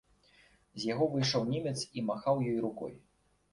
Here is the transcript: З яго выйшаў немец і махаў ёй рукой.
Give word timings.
З 0.79 0.89
яго 0.93 1.09
выйшаў 1.17 1.45
немец 1.53 1.75
і 1.97 2.07
махаў 2.09 2.43
ёй 2.51 2.59
рукой. 2.67 2.93